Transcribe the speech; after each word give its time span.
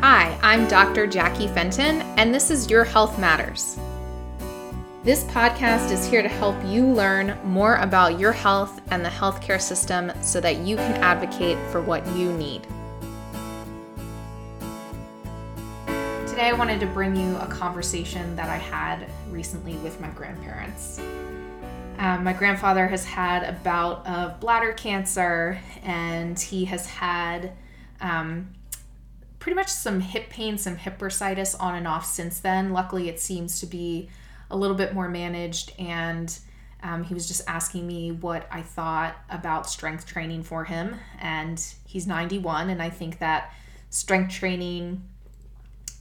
Hi, 0.00 0.38
I'm 0.42 0.68
Dr. 0.68 1.08
Jackie 1.08 1.48
Fenton, 1.48 2.02
and 2.16 2.32
this 2.32 2.52
is 2.52 2.70
Your 2.70 2.84
Health 2.84 3.18
Matters. 3.18 3.76
This 5.02 5.24
podcast 5.24 5.90
is 5.90 6.06
here 6.06 6.22
to 6.22 6.28
help 6.28 6.54
you 6.64 6.86
learn 6.86 7.36
more 7.42 7.74
about 7.78 8.16
your 8.16 8.30
health 8.30 8.80
and 8.92 9.04
the 9.04 9.08
healthcare 9.08 9.60
system 9.60 10.12
so 10.22 10.40
that 10.40 10.58
you 10.58 10.76
can 10.76 10.92
advocate 11.02 11.58
for 11.72 11.82
what 11.82 12.06
you 12.16 12.32
need. 12.34 12.62
Today, 16.28 16.46
I 16.46 16.54
wanted 16.56 16.78
to 16.78 16.86
bring 16.86 17.16
you 17.16 17.36
a 17.38 17.48
conversation 17.48 18.36
that 18.36 18.48
I 18.48 18.58
had 18.58 19.10
recently 19.32 19.78
with 19.78 20.00
my 20.00 20.10
grandparents. 20.10 21.00
Um, 21.98 22.22
my 22.22 22.34
grandfather 22.34 22.86
has 22.86 23.04
had 23.04 23.42
a 23.42 23.52
bout 23.64 24.06
of 24.06 24.38
bladder 24.38 24.74
cancer, 24.74 25.58
and 25.82 26.38
he 26.38 26.66
has 26.66 26.86
had 26.86 27.50
um, 28.00 28.54
pretty 29.38 29.54
much 29.54 29.68
some 29.68 30.00
hip 30.00 30.30
pain, 30.30 30.58
some 30.58 30.76
hip 30.76 30.98
bursitis 30.98 31.54
on 31.60 31.74
and 31.74 31.86
off 31.86 32.04
since 32.04 32.40
then. 32.40 32.72
Luckily, 32.72 33.08
it 33.08 33.20
seems 33.20 33.60
to 33.60 33.66
be 33.66 34.08
a 34.50 34.56
little 34.56 34.76
bit 34.76 34.94
more 34.94 35.08
managed, 35.08 35.72
and 35.78 36.36
um, 36.82 37.04
he 37.04 37.14
was 37.14 37.26
just 37.28 37.42
asking 37.46 37.86
me 37.86 38.12
what 38.12 38.46
I 38.50 38.62
thought 38.62 39.16
about 39.30 39.68
strength 39.68 40.06
training 40.06 40.42
for 40.42 40.64
him. 40.64 40.96
And 41.20 41.62
he's 41.84 42.06
91, 42.06 42.70
and 42.70 42.82
I 42.82 42.90
think 42.90 43.18
that 43.18 43.52
strength 43.90 44.32
training 44.32 45.02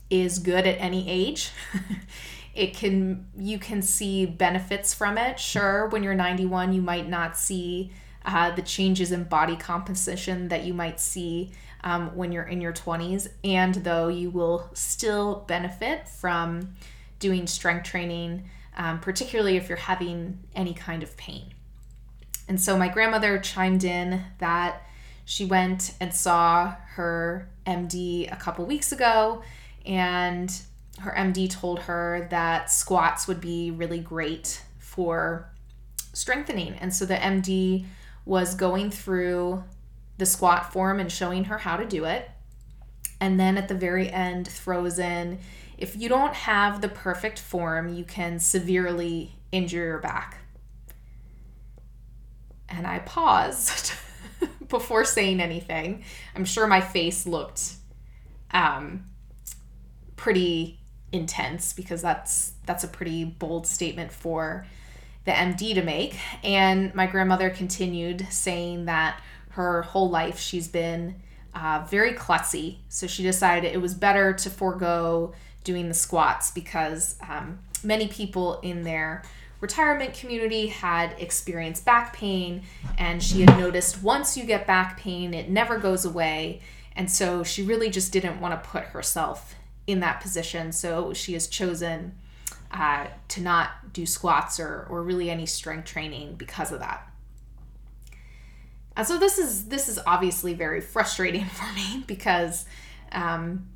is 0.10 0.40
good 0.40 0.66
at 0.66 0.80
any 0.80 1.10
age. 1.10 1.52
it 2.56 2.76
can 2.76 3.28
you 3.38 3.60
can 3.60 3.82
see 3.82 4.26
benefits 4.26 4.94
from 4.94 5.18
it. 5.18 5.40
Sure, 5.40 5.88
when 5.88 6.04
you're 6.04 6.16
91, 6.16 6.74
you 6.74 6.82
might 6.82 7.08
not 7.08 7.38
see 7.38 7.92
uh, 8.26 8.52
the 8.52 8.62
changes 8.62 9.12
in 9.12 9.24
body 9.24 9.56
composition 9.56 10.48
that 10.50 10.64
you 10.64 10.74
might 10.74 11.00
see 11.00 11.52
um, 11.88 12.14
when 12.18 12.34
you're 12.34 12.44
in 12.44 12.60
your 12.60 12.74
20s, 12.74 13.30
and 13.46 13.76
though 13.76 14.10
you 14.10 14.30
will 14.30 14.70
still 14.74 15.46
benefit 15.48 16.06
from 16.10 16.76
doing 17.20 17.48
strength 17.48 17.86
training, 17.86 18.50
um, 18.76 19.00
particularly 19.00 19.56
if 19.56 19.70
you're 19.70 19.78
having 19.78 20.38
any 20.54 20.74
kind 20.74 21.02
of 21.02 21.16
pain. 21.16 21.54
And 22.50 22.60
so 22.60 22.78
my 22.78 22.90
grandmother 22.90 23.40
chimed 23.40 23.86
in 23.86 24.22
that 24.40 24.82
she 25.24 25.46
went 25.46 25.94
and 26.02 26.14
saw 26.14 26.76
her 26.96 27.48
MD 27.66 28.30
a 28.32 28.36
couple 28.36 28.66
weeks 28.66 28.92
ago, 28.92 29.42
and 29.86 30.54
her 31.00 31.14
MD 31.18 31.50
told 31.50 31.80
her 31.80 32.28
that 32.32 32.70
squats 32.70 33.30
would 33.30 33.40
be 33.40 33.72
really 33.72 34.00
great 34.00 34.62
for 34.78 35.50
strengthening. 36.12 36.74
And 36.74 36.94
so 36.94 37.06
the 37.06 37.16
MD 37.16 37.86
was 38.26 38.56
going 38.56 38.92
through 38.92 39.64
the 40.18 40.26
squat 40.26 40.72
form 40.72 41.00
and 41.00 41.12
showing 41.12 41.46
her 41.46 41.60
how 41.60 41.78
to 41.78 41.86
do 41.86 42.06
it. 42.06 42.30
And 43.20 43.40
then 43.40 43.58
at 43.58 43.68
the 43.68 43.76
very 43.76 44.10
end, 44.10 44.48
throws 44.48 45.00
in 45.00 45.40
if 45.78 45.96
you 45.96 46.10
don't 46.10 46.34
have 46.34 46.82
the 46.82 46.90
perfect 46.90 47.40
form, 47.40 47.94
you 47.94 48.04
can 48.04 48.40
severely 48.40 49.36
injure 49.52 49.86
your 49.86 50.00
back. 50.00 50.40
And 52.68 52.88
I 52.88 53.00
paused 53.00 53.94
before 54.68 55.06
saying 55.06 55.40
anything. 55.40 56.04
I'm 56.36 56.46
sure 56.46 56.68
my 56.68 56.82
face 56.82 57.28
looked 57.28 57.76
um, 58.52 59.06
pretty 60.16 60.80
intense 61.12 61.72
because 61.74 62.02
that's 62.02 62.54
that's 62.66 62.84
a 62.84 62.88
pretty 62.88 63.24
bold 63.24 63.66
statement 63.66 64.12
for 64.12 64.66
the 65.26 65.32
MD 65.32 65.76
to 65.76 65.84
make. 65.84 66.18
And 66.44 66.94
my 66.96 67.06
grandmother 67.06 67.50
continued 67.50 68.28
saying 68.32 68.86
that 68.86 69.22
her 69.58 69.82
whole 69.82 70.08
life 70.08 70.40
she's 70.40 70.68
been 70.68 71.16
uh, 71.56 71.84
very 71.90 72.14
klutzy. 72.14 72.78
So 72.90 73.08
she 73.08 73.24
decided 73.24 73.74
it 73.74 73.82
was 73.82 73.96
better 73.96 74.32
to 74.34 74.50
forego 74.52 75.34
doing 75.64 75.88
the 75.88 75.96
squats 75.96 76.52
because 76.52 77.16
um, 77.28 77.58
many 77.84 78.08
people 78.08 78.60
in 78.62 78.84
their 78.84 79.24
retirement 79.60 80.14
community 80.14 80.68
had 80.68 81.16
experienced 81.18 81.84
back 81.84 82.14
pain, 82.14 82.62
and 83.00 83.22
she 83.24 83.42
had 83.42 83.58
noticed 83.58 84.04
once 84.04 84.38
you 84.38 84.46
get 84.46 84.68
back 84.68 85.00
pain, 85.00 85.34
it 85.34 85.50
never 85.50 85.80
goes 85.80 86.06
away. 86.06 86.62
And 86.96 87.10
so 87.10 87.44
she 87.44 87.64
really 87.64 87.90
just 87.90 88.14
didn't 88.14 88.40
want 88.40 88.54
to 88.54 88.70
put 88.70 88.84
herself 88.84 89.56
in 89.88 90.00
that 90.02 90.22
position. 90.22 90.72
So 90.72 91.14
she 91.14 91.34
has 91.34 91.48
chosen 91.48 92.14
uh, 92.72 93.08
to 93.30 93.42
not 93.42 93.92
do 93.92 94.06
squats 94.06 94.60
or, 94.60 94.86
or 94.88 95.02
really 95.02 95.32
any 95.32 95.48
strength 95.48 95.86
training 95.86 96.36
because 96.36 96.72
of 96.72 96.80
that. 96.80 97.12
And 98.98 99.06
so 99.06 99.20
this 99.20 99.38
is 99.38 99.68
this 99.68 99.88
is 99.88 100.00
obviously 100.06 100.56
very 100.56 100.82
frustrating 100.82 101.46
for 101.54 101.72
me 101.74 102.04
because 102.08 102.66
um, 103.12 103.68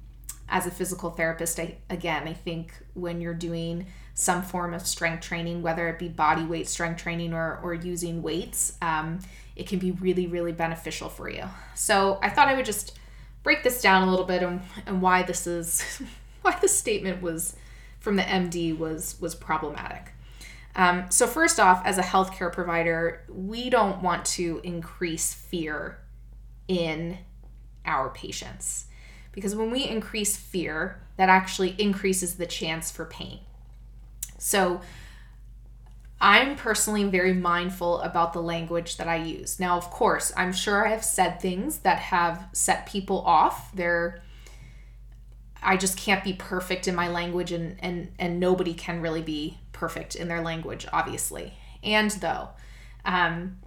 as 0.50 0.66
a 0.66 0.72
physical 0.72 1.12
therapist, 1.12 1.60
I 1.60 1.78
again 1.90 2.28
I 2.28 2.34
think 2.34 2.74
when 2.96 3.22
you're 3.22 3.36
doing 3.36 3.86
some 4.16 4.42
form 4.42 4.74
of 4.74 4.86
strength 4.86 5.22
training, 5.22 5.62
whether 5.62 5.88
it 5.88 6.00
be 6.00 6.10
body 6.10 6.44
weight 6.44 6.68
strength 6.68 7.02
training 7.02 7.34
or 7.34 7.60
or 7.64 7.74
using 7.76 8.24
weights, 8.24 8.78
um, 8.82 9.20
it 9.56 9.68
can 9.68 9.78
be 9.78 9.92
really 9.92 10.26
really 10.26 10.52
beneficial 10.52 11.08
for 11.08 11.30
you. 11.30 11.44
So 11.76 12.18
I 12.24 12.30
thought 12.30 12.48
I 12.48 12.56
would 12.56 12.66
just 12.66 12.98
break 13.44 13.64
this 13.64 13.82
down 13.82 14.08
a 14.08 14.10
little 14.10 14.26
bit 14.26 14.44
and, 14.44 14.62
and 14.86 15.02
why 15.02 15.24
this 15.24 15.46
is 15.46 16.02
why 16.42 16.58
the 16.60 16.68
statement 16.68 17.22
was 17.22 17.56
from 18.00 18.16
the 18.16 18.24
MD 18.24 18.76
was 18.76 19.22
was 19.22 19.36
problematic. 19.36 20.11
Um, 20.76 21.06
so, 21.10 21.28
first 21.28 21.60
off, 21.60 21.82
as 21.86 21.98
a 21.98 22.02
healthcare 22.02 22.52
provider, 22.52 23.24
we 23.30 23.70
don't 23.70 24.02
want 24.02 24.26
to 24.26 24.62
increase 24.64 25.34
fear 25.34 26.00
in 26.68 27.18
our 27.86 28.10
patients 28.10 28.86
because 29.32 29.56
when 29.56 29.72
we 29.72 29.86
increase 29.86 30.38
fear, 30.38 31.02
that 31.18 31.30
actually 31.30 31.76
increases 31.78 32.36
the 32.36 32.46
chance 32.46 32.92
for 32.92 33.06
pain. 33.06 33.40
So, 34.38 34.82
I'm 36.22 36.56
personally 36.56 37.04
very 37.06 37.34
mindful 37.34 38.00
about 38.02 38.32
the 38.32 38.42
language 38.42 38.98
that 38.98 39.08
I 39.08 39.16
use. 39.16 39.60
Now, 39.60 39.76
of 39.76 39.90
course, 39.90 40.32
I'm 40.38 40.54
sure 40.54 40.86
I 40.86 40.92
have 40.92 41.04
said 41.04 41.42
things 41.42 41.80
that 41.80 41.98
have 41.98 42.48
set 42.54 42.86
people 42.86 43.22
off. 43.22 43.74
They're 43.74 44.22
I 45.64 45.78
just 45.78 45.98
can't 45.98 46.24
be 46.24 46.34
perfect 46.34 46.88
in 46.88 46.96
my 46.96 47.08
language 47.08 47.52
and 47.52 47.76
and 47.80 48.12
and 48.20 48.40
nobody 48.40 48.74
can 48.74 49.02
really 49.02 49.22
be 49.22 49.58
perfect 49.82 50.16
in 50.16 50.28
their 50.28 50.42
language, 50.42 50.86
obviously. 50.94 51.56
And 51.82 52.12
though, 52.12 52.50
um, 53.04 53.58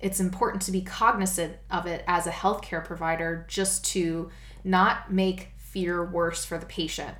it's 0.00 0.18
important 0.18 0.60
to 0.62 0.72
be 0.72 0.82
cognizant 0.82 1.56
of 1.70 1.86
it 1.86 2.02
as 2.08 2.26
a 2.26 2.32
healthcare 2.32 2.84
provider 2.84 3.46
just 3.48 3.84
to 3.92 4.28
not 4.64 5.12
make 5.12 5.50
fear 5.58 6.04
worse 6.04 6.44
for 6.44 6.58
the 6.58 6.66
patient. 6.66 7.16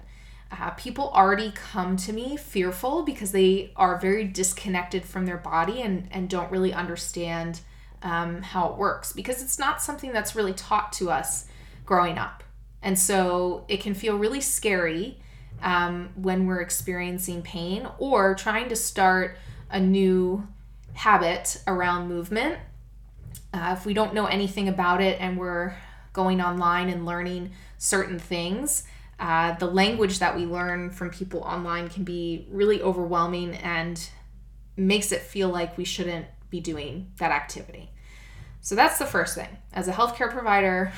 Uh, 0.50 0.70
people 0.70 1.08
already 1.14 1.52
come 1.54 1.96
to 1.96 2.12
me 2.12 2.36
fearful 2.36 3.04
because 3.04 3.30
they 3.30 3.72
are 3.76 4.00
very 4.00 4.24
disconnected 4.24 5.04
from 5.04 5.24
their 5.24 5.38
body 5.38 5.80
and, 5.80 6.08
and 6.10 6.28
don't 6.28 6.50
really 6.50 6.74
understand 6.74 7.60
um, 8.02 8.42
how 8.42 8.66
it 8.70 8.76
works 8.76 9.12
because 9.12 9.40
it's 9.40 9.58
not 9.60 9.80
something 9.80 10.12
that's 10.12 10.34
really 10.34 10.52
taught 10.52 10.92
to 10.92 11.12
us 11.12 11.46
growing 11.86 12.18
up. 12.18 12.42
And 12.82 12.98
so 12.98 13.64
it 13.68 13.80
can 13.80 13.94
feel 13.94 14.18
really 14.18 14.40
scary 14.40 15.20
um, 15.62 16.10
when 16.16 16.46
we're 16.46 16.60
experiencing 16.60 17.42
pain 17.42 17.88
or 17.98 18.34
trying 18.34 18.68
to 18.68 18.76
start 18.76 19.36
a 19.70 19.80
new 19.80 20.46
habit 20.94 21.62
around 21.66 22.08
movement. 22.08 22.58
Uh, 23.54 23.74
if 23.76 23.86
we 23.86 23.94
don't 23.94 24.14
know 24.14 24.26
anything 24.26 24.68
about 24.68 25.00
it 25.00 25.20
and 25.20 25.38
we're 25.38 25.74
going 26.12 26.40
online 26.40 26.88
and 26.88 27.06
learning 27.06 27.52
certain 27.78 28.18
things, 28.18 28.84
uh, 29.18 29.54
the 29.54 29.66
language 29.66 30.18
that 30.18 30.36
we 30.36 30.44
learn 30.44 30.90
from 30.90 31.10
people 31.10 31.40
online 31.40 31.88
can 31.88 32.04
be 32.04 32.46
really 32.50 32.82
overwhelming 32.82 33.54
and 33.56 34.08
makes 34.76 35.12
it 35.12 35.20
feel 35.20 35.48
like 35.48 35.76
we 35.78 35.84
shouldn't 35.84 36.26
be 36.50 36.60
doing 36.60 37.10
that 37.18 37.30
activity. 37.30 37.90
So 38.60 38.74
that's 38.74 38.98
the 38.98 39.06
first 39.06 39.34
thing. 39.34 39.48
As 39.72 39.88
a 39.88 39.92
healthcare 39.92 40.30
provider, 40.30 40.92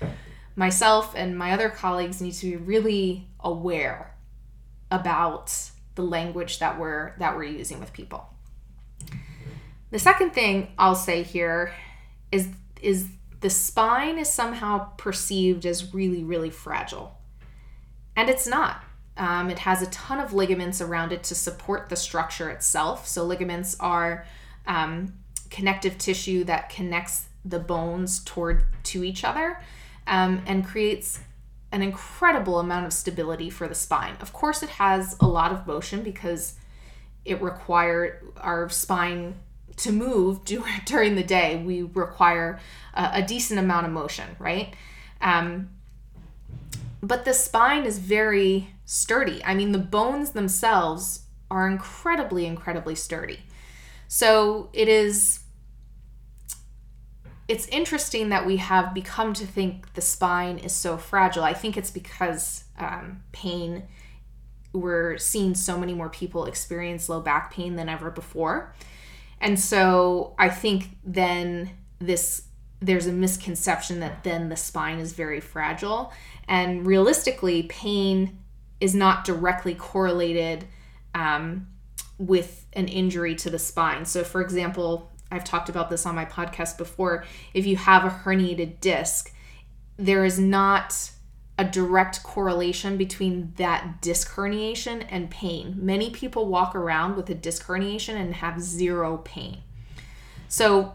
myself 0.56 1.14
and 1.16 1.36
my 1.36 1.52
other 1.52 1.68
colleagues 1.68 2.20
need 2.20 2.32
to 2.34 2.46
be 2.46 2.56
really 2.56 3.28
aware 3.46 4.14
about 4.90 5.54
the 5.94 6.02
language 6.02 6.58
that 6.58 6.78
we're 6.78 7.14
that 7.18 7.36
we're 7.36 7.44
using 7.44 7.80
with 7.80 7.92
people. 7.92 8.28
The 9.90 9.98
second 9.98 10.30
thing 10.30 10.72
I'll 10.78 10.96
say 10.96 11.22
here 11.22 11.72
is 12.32 12.48
is 12.82 13.08
the 13.40 13.48
spine 13.48 14.18
is 14.18 14.28
somehow 14.28 14.90
perceived 14.96 15.64
as 15.64 15.94
really 15.94 16.24
really 16.24 16.50
fragile. 16.50 17.16
And 18.16 18.28
it's 18.28 18.46
not. 18.46 18.82
Um, 19.18 19.48
it 19.48 19.60
has 19.60 19.80
a 19.80 19.86
ton 19.86 20.20
of 20.20 20.32
ligaments 20.32 20.80
around 20.80 21.12
it 21.12 21.22
to 21.24 21.34
support 21.34 21.88
the 21.88 21.96
structure 21.96 22.50
itself. 22.50 23.06
So 23.06 23.24
ligaments 23.24 23.76
are 23.80 24.26
um, 24.66 25.14
connective 25.50 25.96
tissue 25.96 26.44
that 26.44 26.68
connects 26.68 27.26
the 27.44 27.58
bones 27.58 28.22
toward 28.24 28.64
to 28.84 29.04
each 29.04 29.24
other 29.24 29.58
um, 30.06 30.42
and 30.46 30.66
creates 30.66 31.20
an 31.72 31.82
incredible 31.82 32.58
amount 32.60 32.86
of 32.86 32.92
stability 32.92 33.50
for 33.50 33.66
the 33.68 33.74
spine. 33.74 34.16
Of 34.20 34.32
course, 34.32 34.62
it 34.62 34.70
has 34.70 35.16
a 35.20 35.26
lot 35.26 35.52
of 35.52 35.66
motion 35.66 36.02
because 36.02 36.54
it 37.24 37.42
required 37.42 38.22
our 38.36 38.68
spine 38.68 39.34
to 39.78 39.92
move 39.92 40.44
during 40.84 41.16
the 41.16 41.24
day. 41.24 41.56
We 41.56 41.82
require 41.82 42.60
a, 42.94 43.10
a 43.14 43.22
decent 43.22 43.58
amount 43.58 43.86
of 43.86 43.92
motion, 43.92 44.36
right? 44.38 44.74
Um, 45.20 45.70
but 47.02 47.24
the 47.24 47.34
spine 47.34 47.84
is 47.84 47.98
very 47.98 48.74
sturdy. 48.84 49.42
I 49.44 49.54
mean, 49.54 49.72
the 49.72 49.78
bones 49.78 50.30
themselves 50.30 51.22
are 51.50 51.68
incredibly, 51.68 52.46
incredibly 52.46 52.94
sturdy. 52.94 53.40
So 54.08 54.70
it 54.72 54.88
is 54.88 55.40
it's 57.48 57.66
interesting 57.68 58.30
that 58.30 58.44
we 58.44 58.56
have 58.56 58.92
become 58.92 59.32
to 59.34 59.46
think 59.46 59.92
the 59.94 60.00
spine 60.00 60.58
is 60.58 60.72
so 60.72 60.96
fragile. 60.96 61.44
I 61.44 61.54
think 61.54 61.76
it's 61.76 61.90
because 61.90 62.64
um, 62.78 63.22
pain, 63.32 63.84
we're 64.72 65.16
seeing 65.18 65.54
so 65.54 65.78
many 65.78 65.94
more 65.94 66.08
people 66.08 66.46
experience 66.46 67.08
low 67.08 67.20
back 67.20 67.52
pain 67.52 67.76
than 67.76 67.88
ever 67.88 68.10
before. 68.10 68.74
And 69.40 69.58
so 69.60 70.34
I 70.38 70.48
think 70.48 70.96
then 71.04 71.70
this 71.98 72.42
there's 72.80 73.06
a 73.06 73.12
misconception 73.12 74.00
that 74.00 74.22
then 74.22 74.50
the 74.50 74.56
spine 74.56 74.98
is 74.98 75.14
very 75.14 75.40
fragile. 75.40 76.12
And 76.46 76.86
realistically, 76.86 77.62
pain 77.64 78.38
is 78.80 78.94
not 78.94 79.24
directly 79.24 79.74
correlated 79.74 80.66
um, 81.14 81.68
with 82.18 82.66
an 82.74 82.88
injury 82.88 83.34
to 83.36 83.50
the 83.50 83.58
spine. 83.58 84.04
So, 84.04 84.24
for 84.24 84.42
example, 84.42 85.10
I've 85.30 85.44
talked 85.44 85.68
about 85.68 85.90
this 85.90 86.06
on 86.06 86.14
my 86.14 86.24
podcast 86.24 86.78
before. 86.78 87.24
If 87.52 87.66
you 87.66 87.76
have 87.76 88.04
a 88.04 88.10
herniated 88.10 88.80
disc, 88.80 89.32
there 89.96 90.24
is 90.24 90.38
not 90.38 91.10
a 91.58 91.64
direct 91.64 92.22
correlation 92.22 92.96
between 92.96 93.52
that 93.56 94.02
disc 94.02 94.34
herniation 94.34 95.06
and 95.08 95.30
pain. 95.30 95.74
Many 95.78 96.10
people 96.10 96.46
walk 96.46 96.74
around 96.74 97.16
with 97.16 97.30
a 97.30 97.34
disc 97.34 97.66
herniation 97.66 98.14
and 98.14 98.34
have 98.34 98.60
zero 98.60 99.18
pain. 99.18 99.58
So, 100.48 100.92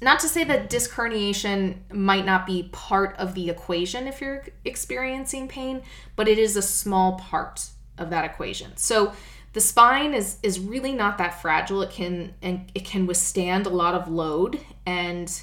not 0.00 0.20
to 0.20 0.28
say 0.28 0.44
that 0.44 0.70
disc 0.70 0.92
herniation 0.92 1.78
might 1.92 2.24
not 2.24 2.46
be 2.46 2.68
part 2.72 3.16
of 3.18 3.34
the 3.34 3.50
equation 3.50 4.06
if 4.06 4.20
you're 4.20 4.44
experiencing 4.64 5.48
pain, 5.48 5.82
but 6.16 6.28
it 6.28 6.38
is 6.38 6.56
a 6.56 6.62
small 6.62 7.18
part 7.18 7.68
of 7.98 8.10
that 8.10 8.24
equation. 8.24 8.76
So, 8.76 9.12
the 9.52 9.60
spine 9.60 10.14
is 10.14 10.38
is 10.42 10.60
really 10.60 10.92
not 10.92 11.18
that 11.18 11.40
fragile. 11.40 11.82
It 11.82 11.90
can 11.90 12.34
and 12.42 12.70
it 12.74 12.84
can 12.84 13.06
withstand 13.06 13.66
a 13.66 13.70
lot 13.70 13.94
of 13.94 14.08
load 14.08 14.60
and 14.86 15.42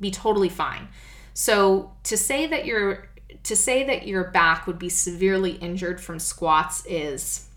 be 0.00 0.10
totally 0.10 0.48
fine. 0.48 0.88
So 1.34 1.92
to 2.04 2.16
say 2.16 2.46
that 2.46 2.66
your 2.66 3.08
to 3.42 3.54
say 3.54 3.84
that 3.84 4.06
your 4.06 4.24
back 4.30 4.66
would 4.66 4.78
be 4.78 4.88
severely 4.88 5.52
injured 5.52 6.00
from 6.00 6.18
squats 6.18 6.84
is 6.86 7.48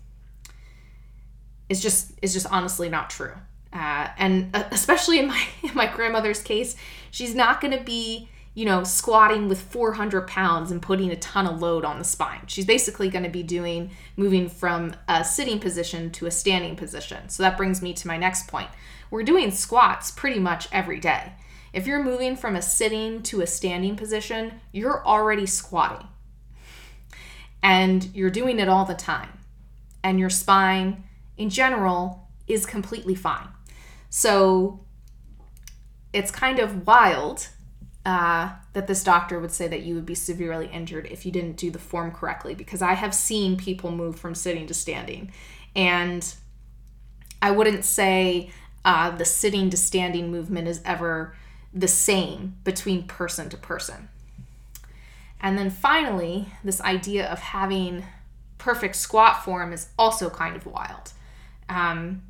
is 1.68 1.80
just 1.80 2.12
is 2.20 2.32
just 2.32 2.46
honestly 2.50 2.88
not 2.88 3.10
true. 3.10 3.32
Uh, 3.72 4.08
and 4.18 4.54
uh, 4.54 4.64
especially 4.72 5.18
in 5.18 5.28
my 5.28 5.42
in 5.62 5.74
my 5.74 5.86
grandmother's 5.86 6.42
case, 6.42 6.76
she's 7.10 7.34
not 7.34 7.60
going 7.60 7.76
to 7.76 7.82
be 7.82 8.28
you 8.60 8.66
know, 8.66 8.84
squatting 8.84 9.48
with 9.48 9.58
400 9.58 10.26
pounds 10.26 10.70
and 10.70 10.82
putting 10.82 11.10
a 11.10 11.16
ton 11.16 11.46
of 11.46 11.62
load 11.62 11.82
on 11.82 11.98
the 11.98 12.04
spine. 12.04 12.42
She's 12.46 12.66
basically 12.66 13.08
going 13.08 13.22
to 13.22 13.30
be 13.30 13.42
doing 13.42 13.90
moving 14.18 14.50
from 14.50 14.94
a 15.08 15.24
sitting 15.24 15.58
position 15.58 16.10
to 16.10 16.26
a 16.26 16.30
standing 16.30 16.76
position. 16.76 17.30
So 17.30 17.42
that 17.42 17.56
brings 17.56 17.80
me 17.80 17.94
to 17.94 18.06
my 18.06 18.18
next 18.18 18.48
point. 18.48 18.68
We're 19.10 19.22
doing 19.22 19.50
squats 19.50 20.10
pretty 20.10 20.38
much 20.38 20.68
every 20.72 21.00
day. 21.00 21.32
If 21.72 21.86
you're 21.86 22.04
moving 22.04 22.36
from 22.36 22.54
a 22.54 22.60
sitting 22.60 23.22
to 23.22 23.40
a 23.40 23.46
standing 23.46 23.96
position, 23.96 24.60
you're 24.72 25.06
already 25.06 25.46
squatting. 25.46 26.08
And 27.62 28.14
you're 28.14 28.28
doing 28.28 28.58
it 28.58 28.68
all 28.68 28.84
the 28.84 28.92
time. 28.92 29.38
And 30.04 30.20
your 30.20 30.28
spine, 30.28 31.04
in 31.38 31.48
general, 31.48 32.28
is 32.46 32.66
completely 32.66 33.14
fine. 33.14 33.48
So 34.10 34.84
it's 36.12 36.30
kind 36.30 36.58
of 36.58 36.86
wild 36.86 37.48
uh, 38.04 38.50
that 38.72 38.86
this 38.86 39.04
doctor 39.04 39.38
would 39.38 39.52
say 39.52 39.68
that 39.68 39.82
you 39.82 39.94
would 39.94 40.06
be 40.06 40.14
severely 40.14 40.68
injured 40.68 41.06
if 41.10 41.26
you 41.26 41.32
didn't 41.32 41.56
do 41.56 41.70
the 41.70 41.78
form 41.78 42.10
correctly 42.10 42.54
because 42.54 42.80
I 42.80 42.94
have 42.94 43.14
seen 43.14 43.56
people 43.56 43.90
move 43.90 44.18
from 44.18 44.34
sitting 44.34 44.66
to 44.68 44.74
standing. 44.74 45.32
And 45.76 46.34
I 47.42 47.50
wouldn't 47.50 47.84
say 47.84 48.50
uh, 48.84 49.10
the 49.10 49.24
sitting 49.24 49.70
to 49.70 49.76
standing 49.76 50.30
movement 50.30 50.66
is 50.66 50.80
ever 50.84 51.34
the 51.74 51.88
same 51.88 52.56
between 52.64 53.06
person 53.06 53.48
to 53.50 53.56
person. 53.56 54.08
And 55.42 55.58
then 55.58 55.70
finally, 55.70 56.48
this 56.64 56.80
idea 56.80 57.30
of 57.30 57.38
having 57.38 58.04
perfect 58.58 58.96
squat 58.96 59.44
form 59.44 59.72
is 59.72 59.88
also 59.98 60.28
kind 60.28 60.56
of 60.56 60.66
wild. 60.66 61.12
Um, 61.68 62.22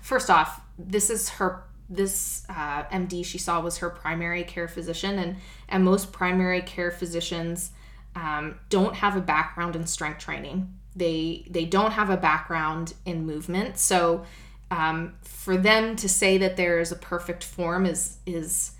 first 0.00 0.30
off, 0.30 0.60
this 0.78 1.10
is 1.10 1.30
her 1.30 1.64
this 1.90 2.44
uh, 2.48 2.84
MD 2.84 3.24
she 3.24 3.36
saw 3.36 3.60
was 3.60 3.78
her 3.78 3.90
primary 3.90 4.44
care 4.44 4.68
physician, 4.68 5.18
and 5.18 5.36
and 5.68 5.84
most 5.84 6.12
primary 6.12 6.62
care 6.62 6.92
physicians 6.92 7.72
um, 8.14 8.58
don't 8.68 8.94
have 8.94 9.16
a 9.16 9.20
background 9.20 9.74
in 9.74 9.86
strength 9.86 10.20
training. 10.20 10.72
They 10.94 11.46
they 11.50 11.64
don't 11.64 11.92
have 11.92 12.08
a 12.08 12.16
background 12.16 12.94
in 13.04 13.26
movement, 13.26 13.78
so 13.78 14.24
um, 14.70 15.16
for 15.22 15.56
them 15.56 15.96
to 15.96 16.08
say 16.08 16.38
that 16.38 16.56
there 16.56 16.78
is 16.78 16.92
a 16.92 16.96
perfect 16.96 17.42
form 17.42 17.84
is 17.84 18.18
is 18.24 18.72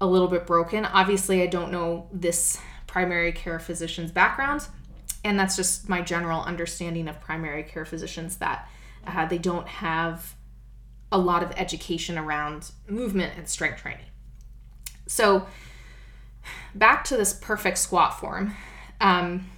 a 0.00 0.06
little 0.06 0.28
bit 0.28 0.46
broken. 0.46 0.84
Obviously, 0.84 1.42
I 1.42 1.46
don't 1.46 1.72
know 1.72 2.08
this 2.12 2.60
primary 2.86 3.32
care 3.32 3.58
physician's 3.58 4.10
background, 4.10 4.66
and 5.24 5.38
that's 5.38 5.56
just 5.56 5.88
my 5.88 6.02
general 6.02 6.42
understanding 6.42 7.08
of 7.08 7.20
primary 7.20 7.62
care 7.62 7.86
physicians 7.86 8.36
that 8.36 8.68
uh, 9.06 9.24
they 9.26 9.38
don't 9.38 9.66
have 9.66 10.34
a 11.12 11.18
lot 11.18 11.42
of 11.42 11.50
education 11.56 12.16
around 12.16 12.72
movement 12.88 13.34
and 13.36 13.48
strength 13.48 13.80
training. 13.80 14.06
So, 15.06 15.46
back 16.74 17.04
to 17.04 17.16
this 17.16 17.32
perfect 17.32 17.78
squat 17.78 18.18
form. 18.18 18.54
Um, 19.00 19.50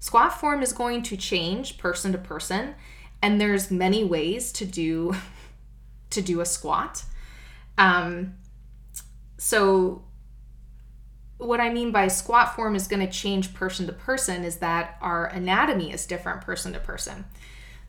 squat 0.00 0.38
form 0.40 0.62
is 0.62 0.72
going 0.72 1.02
to 1.04 1.16
change 1.16 1.78
person 1.78 2.12
to 2.12 2.18
person, 2.18 2.74
and 3.22 3.40
there's 3.40 3.70
many 3.70 4.04
ways 4.04 4.52
to 4.52 4.64
do 4.64 5.14
to 6.10 6.22
do 6.22 6.40
a 6.40 6.46
squat. 6.46 7.04
Um, 7.78 8.34
so, 9.38 10.04
what 11.38 11.60
I 11.60 11.72
mean 11.72 11.92
by 11.92 12.08
squat 12.08 12.56
form 12.56 12.74
is 12.74 12.88
going 12.88 13.06
to 13.06 13.12
change 13.12 13.54
person 13.54 13.86
to 13.86 13.92
person 13.92 14.44
is 14.44 14.56
that 14.56 14.96
our 15.00 15.26
anatomy 15.26 15.92
is 15.92 16.06
different 16.06 16.40
person 16.40 16.72
to 16.72 16.80
person. 16.80 17.26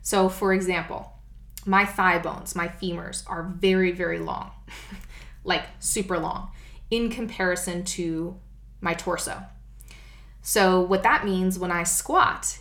So, 0.02 0.28
for 0.28 0.52
example, 0.52 1.17
my 1.66 1.84
thigh 1.84 2.18
bones, 2.18 2.54
my 2.54 2.68
femurs 2.68 3.24
are 3.28 3.42
very, 3.42 3.92
very 3.92 4.18
long, 4.18 4.50
like 5.44 5.64
super 5.78 6.18
long, 6.18 6.50
in 6.90 7.10
comparison 7.10 7.84
to 7.84 8.36
my 8.80 8.94
torso. 8.94 9.42
So, 10.42 10.80
what 10.80 11.02
that 11.02 11.24
means 11.24 11.58
when 11.58 11.70
I 11.70 11.82
squat, 11.82 12.58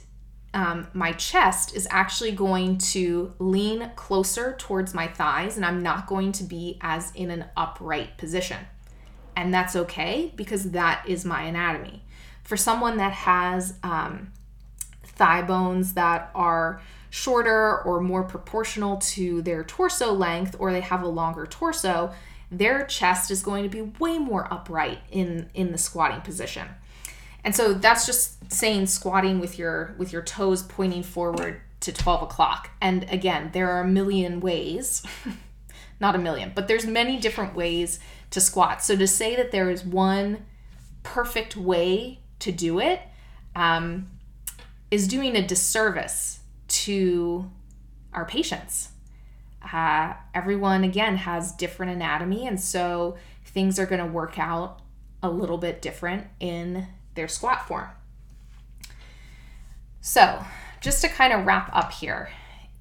um, 0.53 0.87
my 0.93 1.13
chest 1.13 1.75
is 1.75 1.87
actually 1.91 2.31
going 2.31 2.79
to 2.79 3.33
lean 3.39 3.91
closer 3.95 4.55
towards 4.57 4.93
my 4.93 5.07
thighs, 5.07 5.55
and 5.55 5.65
I'm 5.65 5.83
not 5.83 6.07
going 6.07 6.31
to 6.33 6.43
be 6.43 6.77
as 6.81 7.11
in 7.15 7.31
an 7.31 7.45
upright 7.55 8.17
position. 8.17 8.65
And 9.35 9.53
that's 9.53 9.75
okay 9.75 10.33
because 10.35 10.71
that 10.71 11.07
is 11.07 11.23
my 11.23 11.43
anatomy. 11.43 12.03
For 12.43 12.57
someone 12.57 12.97
that 12.97 13.13
has 13.13 13.75
um, 13.83 14.31
thigh 15.03 15.43
bones 15.43 15.93
that 15.93 16.31
are 16.33 16.81
shorter 17.09 17.81
or 17.81 18.01
more 18.01 18.23
proportional 18.23 18.97
to 18.97 19.41
their 19.41 19.63
torso 19.63 20.13
length 20.13 20.55
or 20.59 20.71
they 20.71 20.81
have 20.81 21.01
a 21.01 21.07
longer 21.07 21.45
torso, 21.45 22.11
their 22.51 22.85
chest 22.85 23.31
is 23.31 23.41
going 23.41 23.63
to 23.63 23.69
be 23.69 23.81
way 23.81 24.17
more 24.17 24.51
upright 24.51 24.99
in 25.11 25.49
in 25.53 25.71
the 25.71 25.77
squatting 25.77 26.21
position. 26.21 26.67
And 27.43 27.55
so 27.55 27.73
that's 27.73 28.05
just 28.05 28.51
saying 28.51 28.87
squatting 28.87 29.39
with 29.39 29.57
your 29.57 29.95
with 29.97 30.11
your 30.11 30.21
toes 30.21 30.63
pointing 30.63 31.03
forward 31.03 31.61
to 31.81 31.93
12 31.93 32.23
o'clock. 32.23 32.71
And 32.81 33.05
again, 33.09 33.51
there 33.53 33.69
are 33.69 33.81
a 33.81 33.87
million 33.87 34.39
ways, 34.39 35.03
not 35.99 36.15
a 36.15 36.17
million, 36.17 36.51
but 36.55 36.67
there's 36.67 36.85
many 36.85 37.19
different 37.19 37.55
ways 37.55 37.99
to 38.31 38.41
squat. 38.41 38.83
So 38.83 38.95
to 38.95 39.07
say 39.07 39.35
that 39.35 39.51
there 39.51 39.69
is 39.69 39.85
one 39.85 40.45
perfect 41.03 41.55
way 41.55 42.19
to 42.39 42.51
do 42.51 42.79
it 42.79 43.01
um, 43.55 44.07
is 44.91 45.07
doing 45.07 45.35
a 45.35 45.45
disservice 45.45 46.36
to 46.67 47.49
our 48.13 48.25
patients. 48.25 48.89
Uh, 49.73 50.13
everyone, 50.33 50.83
again, 50.83 51.17
has 51.17 51.51
different 51.51 51.91
anatomy, 51.91 52.47
and 52.47 52.59
so 52.59 53.17
things 53.45 53.79
are 53.79 53.85
going 53.85 54.05
to 54.05 54.11
work 54.11 54.39
out 54.39 54.81
a 55.21 55.29
little 55.29 55.57
bit 55.57 55.81
different 55.81 56.27
in 56.39 56.87
their 57.15 57.27
squat 57.27 57.67
form. 57.67 57.89
So, 59.99 60.43
just 60.79 61.01
to 61.01 61.09
kind 61.09 61.33
of 61.33 61.45
wrap 61.45 61.69
up 61.73 61.91
here, 61.91 62.29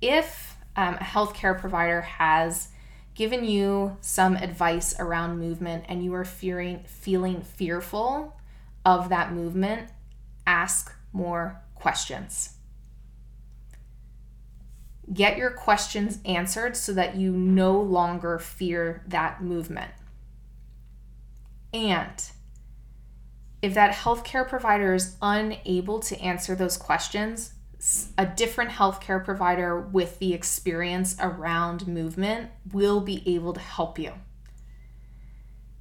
if 0.00 0.56
um, 0.76 0.94
a 0.94 0.98
healthcare 0.98 1.58
provider 1.58 2.02
has 2.02 2.68
given 3.14 3.44
you 3.44 3.96
some 4.00 4.36
advice 4.36 4.94
around 5.00 5.38
movement 5.38 5.84
and 5.88 6.04
you 6.04 6.14
are 6.14 6.24
fearing 6.24 6.84
feeling 6.86 7.40
fearful 7.40 8.36
of 8.84 9.08
that 9.08 9.32
movement, 9.32 9.88
ask 10.46 10.94
more 11.12 11.60
questions. 11.74 12.55
Get 15.12 15.36
your 15.36 15.50
questions 15.50 16.18
answered 16.24 16.76
so 16.76 16.92
that 16.94 17.16
you 17.16 17.30
no 17.32 17.80
longer 17.80 18.38
fear 18.38 19.04
that 19.06 19.42
movement. 19.42 19.92
And 21.72 22.22
if 23.62 23.74
that 23.74 23.94
healthcare 23.94 24.48
provider 24.48 24.94
is 24.94 25.16
unable 25.22 26.00
to 26.00 26.20
answer 26.20 26.54
those 26.54 26.76
questions, 26.76 27.52
a 28.16 28.26
different 28.26 28.70
healthcare 28.70 29.24
provider 29.24 29.80
with 29.80 30.18
the 30.18 30.32
experience 30.32 31.16
around 31.20 31.86
movement 31.86 32.50
will 32.72 33.00
be 33.00 33.22
able 33.34 33.52
to 33.52 33.60
help 33.60 33.98
you. 33.98 34.12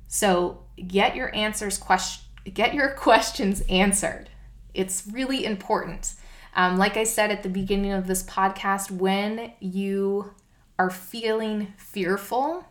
So 0.08 0.64
get 0.88 1.16
your 1.16 1.34
answers 1.36 1.78
question 1.78 2.26
get 2.54 2.74
your 2.74 2.90
questions 2.96 3.62
answered. 3.70 4.30
It's 4.74 5.08
really 5.12 5.46
important. 5.46 6.14
Um, 6.56 6.78
like 6.78 6.98
I 6.98 7.04
said 7.04 7.32
at 7.32 7.44
the 7.44 7.50
beginning 7.50 7.92
of 7.92 8.08
this 8.08 8.24
podcast, 8.24 8.90
when 8.90 9.54
you 9.60 10.34
are 10.80 10.90
feeling 10.90 11.74
fearful, 11.78 12.66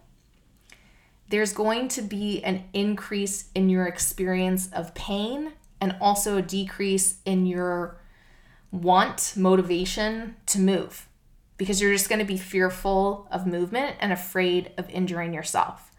there's 1.28 1.52
going 1.52 1.88
to 1.88 2.02
be 2.02 2.42
an 2.44 2.64
increase 2.72 3.50
in 3.54 3.68
your 3.68 3.86
experience 3.86 4.70
of 4.72 4.94
pain 4.94 5.52
and 5.80 5.96
also 6.00 6.36
a 6.36 6.42
decrease 6.42 7.16
in 7.24 7.46
your 7.46 8.00
want, 8.70 9.34
motivation 9.36 10.36
to 10.46 10.58
move 10.58 11.08
because 11.56 11.80
you're 11.80 11.92
just 11.92 12.08
going 12.08 12.18
to 12.18 12.24
be 12.24 12.36
fearful 12.36 13.28
of 13.30 13.46
movement 13.46 13.96
and 14.00 14.12
afraid 14.12 14.72
of 14.76 14.88
injuring 14.90 15.32
yourself. 15.32 15.92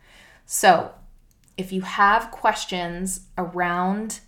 So, 0.46 0.92
if 1.58 1.72
you 1.72 1.82
have 1.82 2.32
questions 2.32 3.28
around 3.38 4.20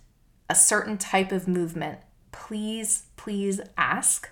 a 0.48 0.54
certain 0.54 0.96
type 0.96 1.30
of 1.30 1.46
movement, 1.46 1.98
please, 2.32 3.04
please 3.28 3.60
ask 3.76 4.30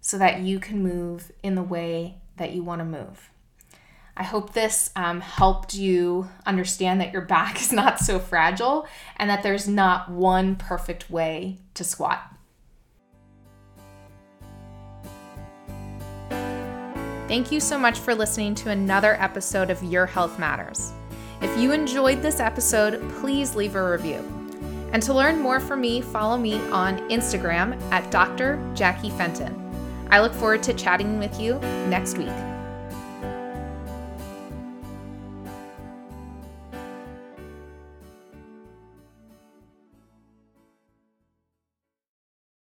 so 0.00 0.16
that 0.16 0.38
you 0.38 0.60
can 0.60 0.80
move 0.80 1.32
in 1.42 1.56
the 1.56 1.62
way 1.64 2.14
that 2.36 2.52
you 2.52 2.62
want 2.62 2.78
to 2.78 2.84
move. 2.84 3.28
I 4.16 4.22
hope 4.22 4.52
this 4.52 4.90
um, 4.94 5.20
helped 5.20 5.74
you 5.74 6.28
understand 6.46 7.00
that 7.00 7.12
your 7.12 7.22
back 7.22 7.60
is 7.60 7.72
not 7.72 7.98
so 7.98 8.20
fragile 8.20 8.86
and 9.16 9.28
that 9.28 9.42
there's 9.42 9.66
not 9.66 10.08
one 10.08 10.54
perfect 10.54 11.10
way 11.10 11.58
to 11.74 11.82
squat. 11.82 12.22
Thank 17.26 17.50
you 17.50 17.58
so 17.58 17.76
much 17.76 17.98
for 17.98 18.14
listening 18.14 18.54
to 18.56 18.70
another 18.70 19.20
episode 19.20 19.70
of 19.70 19.82
Your 19.82 20.06
Health 20.06 20.38
Matters. 20.38 20.92
If 21.42 21.58
you 21.58 21.72
enjoyed 21.72 22.22
this 22.22 22.38
episode, 22.38 23.02
please 23.14 23.56
leave 23.56 23.74
a 23.74 23.90
review. 23.90 24.39
And 24.92 25.02
to 25.04 25.14
learn 25.14 25.38
more 25.38 25.60
from 25.60 25.80
me, 25.80 26.00
follow 26.00 26.36
me 26.36 26.54
on 26.70 26.98
Instagram 27.10 27.80
at 27.92 28.10
Dr. 28.10 28.58
Jackie 28.74 29.10
Fenton. 29.10 29.56
I 30.10 30.20
look 30.20 30.34
forward 30.34 30.62
to 30.64 30.74
chatting 30.74 31.18
with 31.18 31.40
you 31.40 31.58
next 31.88 32.18
week. 32.18 32.49